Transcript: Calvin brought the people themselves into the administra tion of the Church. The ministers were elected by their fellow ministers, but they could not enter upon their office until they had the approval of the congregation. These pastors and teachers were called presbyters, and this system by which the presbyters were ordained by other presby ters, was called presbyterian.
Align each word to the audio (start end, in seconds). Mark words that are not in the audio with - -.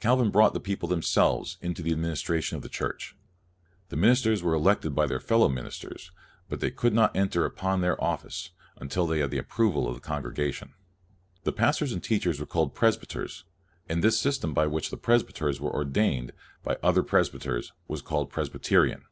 Calvin 0.00 0.32
brought 0.32 0.54
the 0.54 0.58
people 0.58 0.88
themselves 0.88 1.56
into 1.60 1.82
the 1.82 1.92
administra 1.94 2.42
tion 2.42 2.56
of 2.56 2.64
the 2.64 2.68
Church. 2.68 3.14
The 3.90 3.96
ministers 3.96 4.42
were 4.42 4.52
elected 4.52 4.92
by 4.92 5.06
their 5.06 5.20
fellow 5.20 5.48
ministers, 5.48 6.10
but 6.48 6.58
they 6.58 6.72
could 6.72 6.92
not 6.92 7.14
enter 7.14 7.44
upon 7.44 7.80
their 7.80 8.02
office 8.02 8.50
until 8.78 9.06
they 9.06 9.20
had 9.20 9.30
the 9.30 9.38
approval 9.38 9.86
of 9.86 9.94
the 9.94 10.00
congregation. 10.00 10.74
These 11.44 11.54
pastors 11.54 11.92
and 11.92 12.02
teachers 12.02 12.40
were 12.40 12.44
called 12.44 12.74
presbyters, 12.74 13.44
and 13.88 14.02
this 14.02 14.18
system 14.18 14.52
by 14.52 14.66
which 14.66 14.90
the 14.90 14.96
presbyters 14.96 15.60
were 15.60 15.70
ordained 15.70 16.32
by 16.64 16.76
other 16.82 17.04
presby 17.04 17.38
ters, 17.38 17.72
was 17.86 18.02
called 18.02 18.30
presbyterian. 18.30 19.04